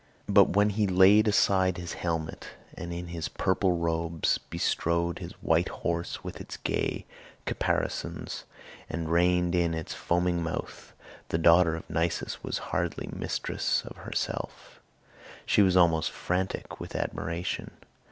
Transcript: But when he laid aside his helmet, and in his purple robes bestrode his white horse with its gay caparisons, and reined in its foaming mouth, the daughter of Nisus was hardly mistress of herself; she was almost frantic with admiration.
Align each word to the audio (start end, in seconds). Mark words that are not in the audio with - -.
But 0.27 0.45
when 0.55 0.71
he 0.71 0.87
laid 0.87 1.27
aside 1.27 1.77
his 1.77 1.93
helmet, 1.93 2.47
and 2.73 2.91
in 2.91 3.09
his 3.09 3.29
purple 3.29 3.73
robes 3.77 4.39
bestrode 4.39 5.19
his 5.19 5.33
white 5.43 5.69
horse 5.69 6.23
with 6.23 6.41
its 6.41 6.57
gay 6.57 7.05
caparisons, 7.45 8.45
and 8.89 9.11
reined 9.11 9.53
in 9.53 9.75
its 9.75 9.93
foaming 9.93 10.41
mouth, 10.41 10.93
the 11.29 11.37
daughter 11.37 11.75
of 11.75 11.87
Nisus 11.87 12.43
was 12.43 12.57
hardly 12.73 13.09
mistress 13.15 13.83
of 13.85 13.97
herself; 13.97 14.79
she 15.45 15.61
was 15.61 15.77
almost 15.77 16.09
frantic 16.09 16.79
with 16.79 16.95
admiration. 16.95 17.69